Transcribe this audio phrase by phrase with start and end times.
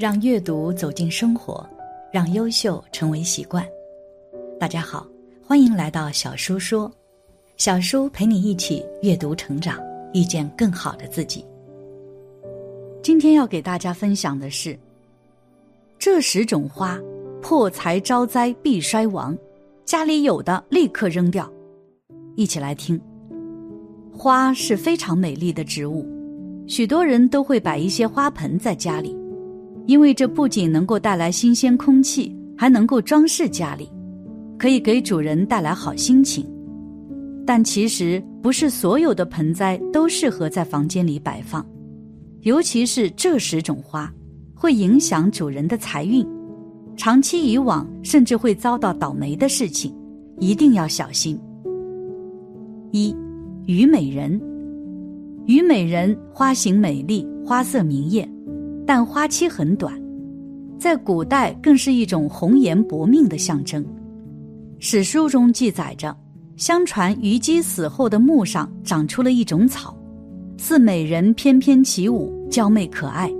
[0.00, 1.62] 让阅读走进生活，
[2.10, 3.62] 让优秀成为习惯。
[4.58, 5.06] 大家好，
[5.46, 6.90] 欢迎来到小叔说，
[7.58, 9.78] 小叔陪你一起阅读成长，
[10.14, 11.44] 遇见更好的自己。
[13.02, 14.74] 今天要给大家分享的是：
[15.98, 16.98] 这十种花，
[17.42, 19.36] 破财招灾必衰亡，
[19.84, 21.46] 家里有的立刻扔掉。
[22.36, 22.98] 一起来听。
[24.10, 26.06] 花是非常美丽的植物，
[26.66, 29.19] 许多人都会摆一些花盆在家里。
[29.90, 33.90] 因为这不仅能够带来新鲜空气，还能够装饰家里，
[34.56, 36.46] 可以给主人带来好心情。
[37.44, 41.66] 但其实不是所有的盆栽都适合在房间里摆放，
[42.42, 44.08] 尤其是这十种花，
[44.54, 46.24] 会影响主人的财运，
[46.96, 49.92] 长期以往甚至会遭到倒霉的事情，
[50.38, 51.36] 一定要小心。
[52.92, 53.12] 一，
[53.66, 54.40] 虞美人，
[55.46, 58.32] 虞美人花型美丽，花色明艳。
[58.92, 59.94] 但花期很短，
[60.76, 63.86] 在古代更是一种红颜薄命的象征。
[64.80, 66.12] 史书中记载着，
[66.56, 69.96] 相传虞姬死后的墓上长出了一种草，
[70.58, 73.32] 似美人翩翩起舞，娇媚可爱。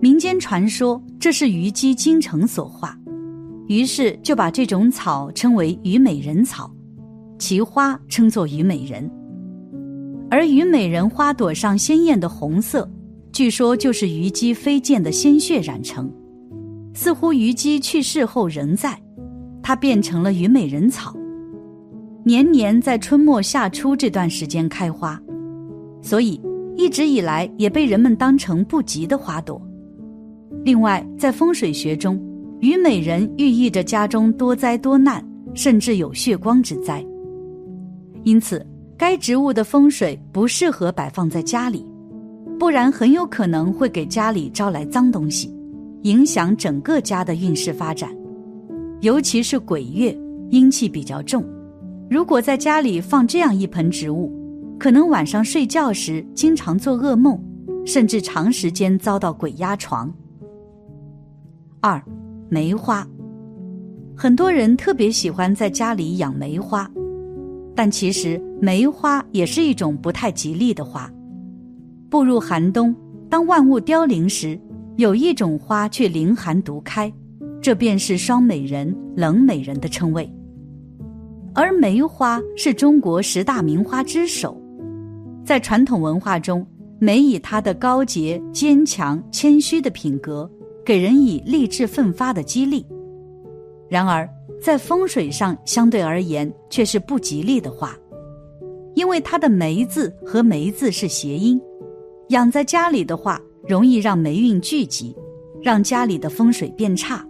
[0.00, 2.98] 民间传说这是虞姬精诚所化，
[3.68, 6.68] 于是就把这种草称为虞美人草，
[7.38, 9.08] 其花称作虞美人。
[10.28, 12.90] 而虞美人花朵上鲜艳的红色。
[13.36, 16.10] 据说就是虞姬飞溅的鲜血染成，
[16.94, 18.98] 似乎虞姬去世后仍在，
[19.62, 21.14] 它变成了虞美人草，
[22.24, 25.20] 年年在春末夏初这段时间开花，
[26.00, 26.40] 所以
[26.78, 29.60] 一直以来也被人们当成不吉的花朵。
[30.64, 32.18] 另外，在风水学中，
[32.60, 37.04] 虞美人寓意着家中多灾多难，甚至有血光之灾，
[38.24, 41.84] 因此该植物的风水不适合摆放在家里。
[42.58, 45.54] 不然很有可能会给家里招来脏东西，
[46.02, 48.10] 影响整个家的运势发展。
[49.02, 50.16] 尤其是鬼月，
[50.48, 51.44] 阴气比较重，
[52.08, 54.32] 如果在家里放这样一盆植物，
[54.78, 57.38] 可能晚上睡觉时经常做噩梦，
[57.84, 60.12] 甚至长时间遭到鬼压床。
[61.80, 62.02] 二，
[62.48, 63.06] 梅花，
[64.16, 66.90] 很多人特别喜欢在家里养梅花，
[67.74, 71.10] 但其实梅花也是一种不太吉利的花。
[72.08, 72.94] 步入寒冬，
[73.28, 74.58] 当万物凋零时，
[74.96, 77.12] 有一种花却凌寒独开，
[77.60, 80.30] 这便是霜美人、冷美人的称谓。
[81.52, 84.56] 而梅花是中国十大名花之首，
[85.44, 86.64] 在传统文化中，
[86.98, 90.48] 梅以它的高洁、坚强、谦虚的品格，
[90.84, 92.86] 给人以励志奋发的激励。
[93.88, 94.28] 然而，
[94.62, 97.96] 在风水上相对而言却是不吉利的花，
[98.94, 101.60] 因为它的梅字和梅字是谐音。
[102.30, 105.14] 养在家里的话，容易让霉运聚集，
[105.62, 107.24] 让家里的风水变差。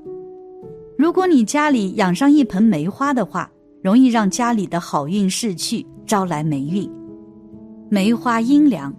[0.97, 3.51] 如果你家里养上一盆梅花的话，
[3.83, 6.91] 容易让家里的好运逝去，招来霉运。
[7.91, 8.91] 梅花阴凉，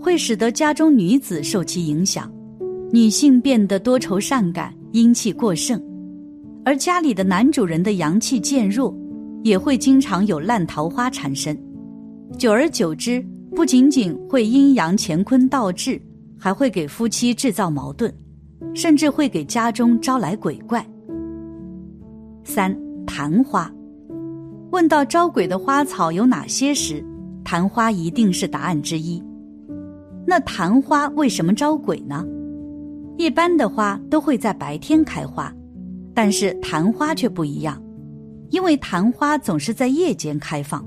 [0.00, 2.28] 会使得家中女子受其影响，
[2.92, 5.78] 女性变得多愁善感，阴气过盛；
[6.64, 8.92] 而家里的男主人的阳气渐弱，
[9.44, 11.56] 也会经常有烂桃花产生。
[12.36, 13.24] 久而久之。
[13.54, 16.00] 不仅仅会阴阳乾坤倒置，
[16.38, 18.12] 还会给夫妻制造矛盾，
[18.74, 20.86] 甚至会给家中招来鬼怪。
[22.44, 23.70] 三昙花，
[24.70, 27.04] 问到招鬼的花草有哪些时，
[27.44, 29.22] 昙花一定是答案之一。
[30.26, 32.24] 那昙花为什么招鬼呢？
[33.16, 35.52] 一般的花都会在白天开花，
[36.14, 37.82] 但是昙花却不一样，
[38.50, 40.84] 因为昙花总是在夜间开放，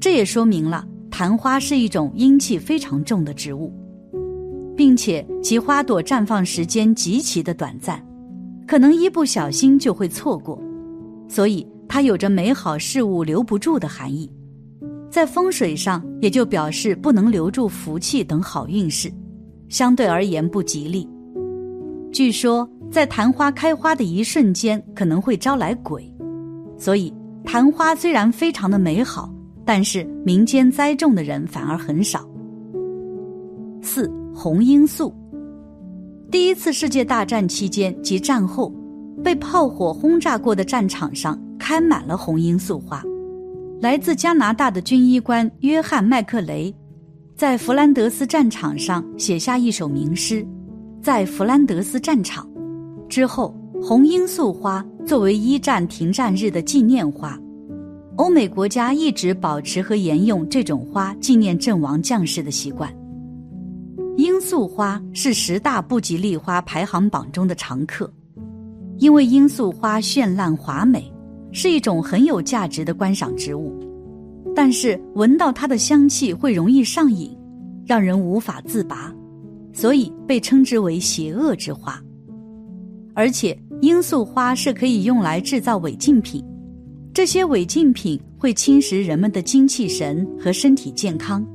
[0.00, 0.84] 这也说明了。
[1.16, 3.72] 昙花是一种阴气非常重的植物，
[4.76, 8.04] 并且其花朵绽放时间极其的短暂，
[8.66, 10.60] 可能一不小心就会错过，
[11.28, 14.28] 所以它有着美好事物留不住的含义，
[15.08, 19.08] 在风水上也就表示不能留住福气等好运势，
[19.68, 21.08] 相对而言不吉利。
[22.10, 26.12] 据说在昙花开花的一瞬间可能会招来鬼，
[26.76, 29.32] 所以昙花虽然非常的美好。
[29.64, 32.28] 但是民间栽种的人反而很少。
[33.80, 35.14] 四红罂粟，
[36.30, 38.72] 第一次世界大战期间及战后，
[39.22, 43.02] 被炮火轰炸过的战场上开满了红罂粟花。
[43.80, 46.74] 来自加拿大的军医官约翰麦克雷，
[47.36, 50.46] 在弗兰德斯战场上写下一首名诗，
[51.02, 52.48] 在弗兰德斯战场
[53.08, 57.38] 之后，红罂粟花作为一战停战日的纪念花。
[58.16, 62.88] 欧美国家一直保持和沿用这种花纪念阵亡将士的习惯。
[64.16, 68.08] 罂粟花是十大不吉利花排行榜中的常客，
[68.98, 71.12] 因为罂粟花绚烂华美，
[71.50, 73.74] 是一种很有价值的观赏植物。
[74.54, 77.36] 但是闻到它的香气会容易上瘾，
[77.84, 79.12] 让人无法自拔，
[79.72, 82.00] 所以被称之为邪恶之花。
[83.12, 86.44] 而且罂粟花是可以用来制造违禁品，
[87.14, 91.46] 这些违禁品会侵蚀人们的精气神和身体健康。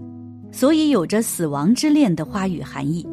[0.54, 3.06] 所以有着死亡之恋的花语含义，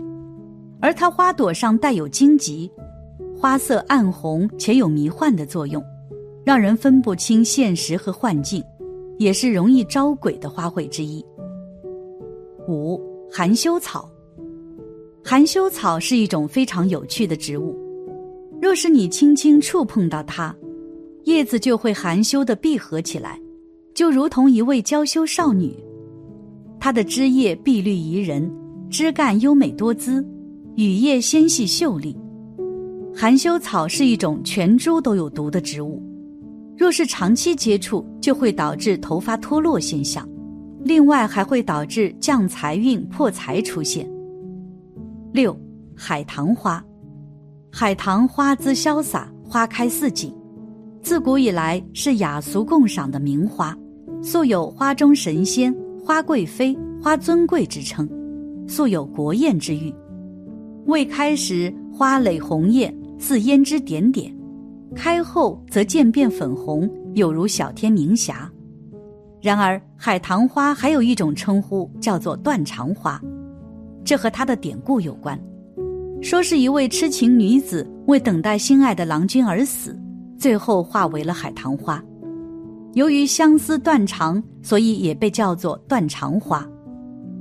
[0.80, 2.70] 而它花朵上带有荆棘，
[3.36, 5.82] 花色暗红且有迷幻的作用，
[6.44, 8.62] 让人分不清现实和幻境，
[9.18, 11.22] 也是容易招鬼的花卉之一。
[12.68, 12.98] 五
[13.30, 14.08] 含羞草，
[15.22, 17.76] 含羞草是一种非常有趣的植物，
[18.62, 20.56] 若是你轻轻触碰到它，
[21.26, 23.36] 叶子就会含羞的闭合起来，
[23.96, 25.76] 就如同一位娇羞少女。
[26.78, 28.48] 它的枝叶碧绿宜人，
[28.88, 30.24] 枝干优美多姿，
[30.76, 32.16] 羽叶纤细秀丽。
[33.12, 36.00] 含羞草是一种全株都有毒的植物，
[36.78, 40.28] 若是长期接触，就会导致头发脱落现象，
[40.84, 44.08] 另外还会导致降财运、破财出现。
[45.32, 45.58] 六，
[45.96, 46.80] 海棠花，
[47.72, 50.32] 海棠花姿潇洒，花开似锦，
[51.06, 53.72] 自古以来是雅俗共赏的名花，
[54.20, 55.72] 素有“花中神仙”。
[56.04, 58.10] 花贵妃、花尊贵之称，
[58.66, 59.94] 素有国艳之誉。
[60.86, 64.34] 未开时花蕾红艳，似胭脂点点；
[64.96, 68.50] 开后则渐变粉红，有如小天明霞。
[69.40, 73.22] 然而，海棠花还有一种称呼，叫做断肠花，
[74.04, 75.40] 这和它的典故有关。
[76.20, 79.96] 说是一位痴情女子为等待心爱的郎君而死，
[80.38, 82.02] 最后化为了海棠花。
[82.94, 86.66] 由于相思断肠，所以也被叫做断肠花。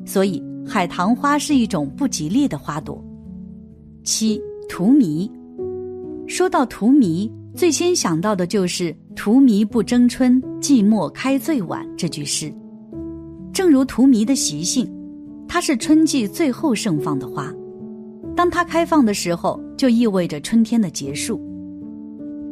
[0.06, 3.04] 所以海棠花是一种不吉利的花朵。
[4.04, 5.30] 七荼蘼，
[6.28, 12.54] 说到荼蘼，最先想到的就是“荼蘼不争春，寂寞开最晚”这句诗。
[13.54, 14.92] 正如荼蘼的习性，
[15.48, 17.52] 它是春季最后盛放的花。
[18.36, 21.40] 当它开放的时候，就意味着春天的结束。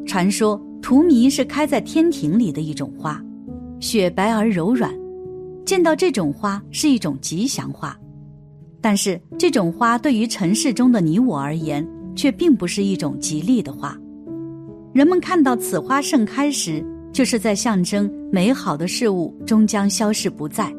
[0.06, 0.62] 传说。
[0.86, 3.18] 荼蘼是开在天庭里的一种花，
[3.80, 4.94] 雪白而柔软，
[5.66, 7.98] 见到这种花是一种吉祥花。
[8.82, 13.98] 但是这种花对于尘世中的你我而言，却并不是一种吉利的花。
[14.92, 20.70] 人们看到此花盛开时，就是在象征美好的事物终将消逝不再，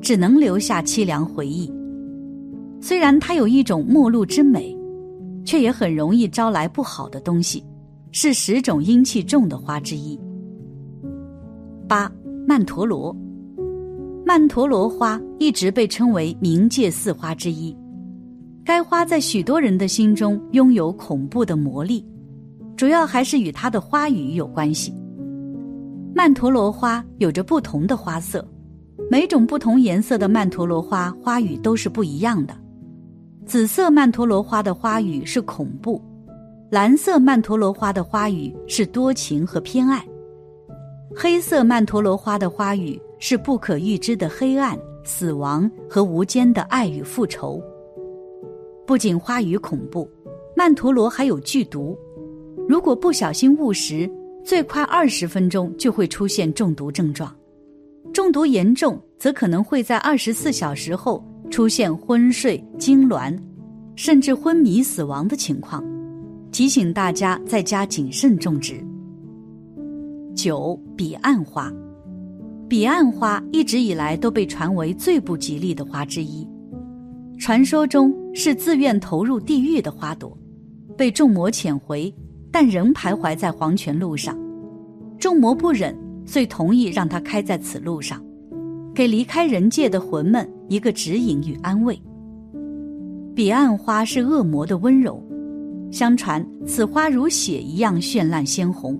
[0.00, 1.70] 只能留下凄凉回忆。
[2.80, 4.74] 虽然它有一种陌路之美，
[5.44, 7.62] 却也很容易招来不好的东西。
[8.16, 10.16] 是十种阴气重的花之一。
[11.88, 12.08] 八
[12.46, 13.14] 曼陀罗，
[14.24, 17.76] 曼陀罗花一直被称为冥界四花之一。
[18.64, 22.06] 该花在许多人的心中拥有恐怖的魔力，
[22.76, 24.94] 主要还是与它的花语有关系。
[26.14, 28.46] 曼陀罗花有着不同的花色，
[29.10, 32.56] 每种不同颜色的曼陀罗花花语都是不一样的。
[33.44, 36.00] 紫色曼陀罗花的花语是恐怖。
[36.74, 40.04] 蓝色曼陀罗花的花语是多情和偏爱，
[41.14, 47.62] 黑色曼陀罗花的花语是不可预知的黑暗、死亡和无间的爱与复仇。
[48.84, 50.10] 不仅花语恐怖，
[50.56, 51.96] 曼陀罗还有剧毒，
[52.68, 54.10] 如果不小心误食，
[54.44, 57.32] 最快二十分钟就会出现中毒症状，
[58.12, 63.38] 中毒严重则可能会在二十四小时后出现昏睡、痉挛，
[63.94, 65.93] 甚至昏迷死亡的情况。
[66.54, 68.74] 提醒大家在家谨慎种植。
[70.36, 71.68] 九彼岸花，
[72.68, 76.48] 彼岸花一直以来都被传为最不吉利的花之一，
[77.40, 80.38] 传说中是自愿投入地狱的花朵，
[80.96, 82.14] 被众魔遣回，
[82.52, 84.38] 但仍徘徊在黄泉路上。
[85.18, 85.92] 众魔不忍，
[86.24, 88.24] 遂同意让它开在此路上，
[88.94, 92.00] 给离开人界的魂们一个指引与安慰。
[93.34, 95.20] 彼岸花是恶魔的温柔。
[95.94, 98.98] 相传此花如血一样绚烂鲜红，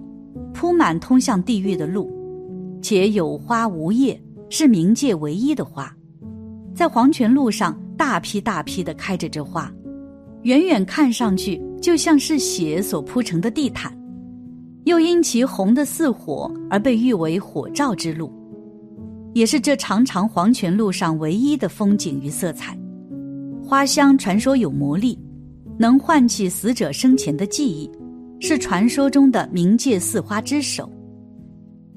[0.52, 2.08] 铺满通向地狱的路，
[2.80, 5.92] 且有花无叶，是冥界唯一的花。
[6.72, 9.68] 在黄泉路上，大批大批的开着这花，
[10.42, 13.92] 远远看上去就像是血所铺成的地毯，
[14.84, 18.32] 又因其红的似火而被誉为火照之路，
[19.32, 22.78] 也是这长长黄泉路上唯一的风景与色彩。
[23.64, 25.18] 花香传说有魔力。
[25.78, 27.90] 能唤起死者生前的记忆，
[28.40, 30.88] 是传说中的冥界四花之首。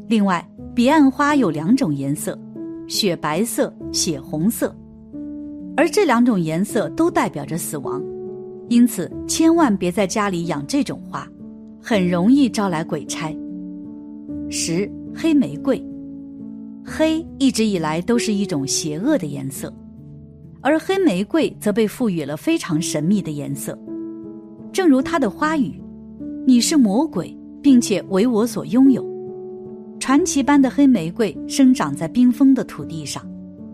[0.07, 2.37] 另外，彼岸花有两种颜色：
[2.87, 4.75] 雪白色、血红色。
[5.75, 8.01] 而这两种颜色都代表着死亡，
[8.67, 11.27] 因此千万别在家里养这种花，
[11.79, 13.31] 很容易招来鬼差。
[14.49, 15.79] 十黑玫瑰，
[16.83, 19.71] 黑一直以来都是一种邪恶的颜色，
[20.61, 23.77] 而黑玫瑰则被赋予了非常神秘的颜色，
[24.71, 25.81] 正如它的花语
[26.45, 29.05] ：“你是魔鬼，并且为我所拥有。”
[29.99, 33.25] 传奇般的黑玫瑰生长在冰封的土地上。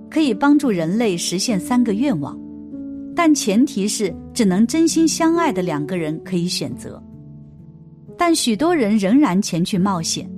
[0.09, 2.39] 可以帮助人类实现三个愿望，
[3.15, 7.01] 但前提是只能真心相爱的两个人可以选择。
[8.15, 10.29] 但许多人仍然前去冒险，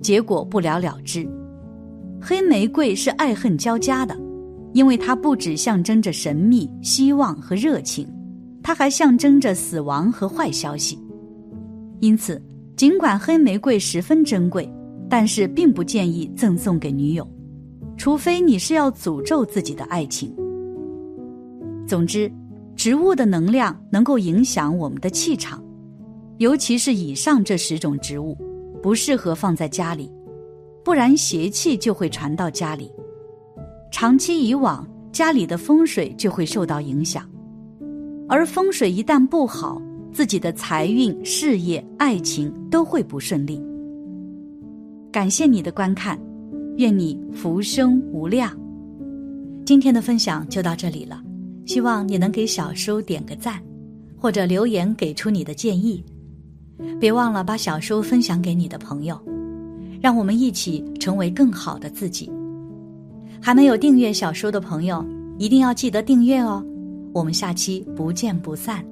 [0.00, 1.28] 结果不了了之。
[2.18, 4.18] 黑玫瑰是爱恨交加的，
[4.72, 8.06] 因为它不只象征着神秘、希望和热情，
[8.62, 10.98] 它还象征着死亡和坏消息。
[12.00, 12.40] 因此，
[12.76, 14.70] 尽管黑玫瑰十分珍贵，
[15.08, 17.26] 但是并不建议赠送给女友。
[17.96, 20.32] 除非你是要诅咒自己的爱情。
[21.86, 22.30] 总之，
[22.76, 25.60] 植物的能量能够影响我们的气场，
[26.36, 28.36] 尤其是以上这十种植物，
[28.80, 30.08] 不适合放在家里，
[30.84, 32.88] 不然邪气就会传到家里。
[33.90, 37.28] 长期以往，家里的风水就会受到影响，
[38.28, 39.80] 而风水一旦不好，
[40.12, 43.60] 自己的财运、事业、爱情都会不顺利。
[45.10, 46.18] 感谢你的观看。
[46.76, 48.56] 愿你福生无量。
[49.66, 51.20] 今天的分享就到这里了，
[51.66, 53.60] 希望你能给小叔点个赞，
[54.16, 56.04] 或者留言给出你的建议。
[57.00, 59.20] 别忘了把小叔分享给你的朋友，
[60.00, 62.30] 让我们一起成为更好的自己。
[63.40, 65.04] 还没有订阅小说的朋友，
[65.38, 66.64] 一定要记得订阅哦。
[67.12, 68.84] 我们下期不见不散。